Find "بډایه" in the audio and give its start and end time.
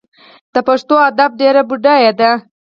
1.69-2.11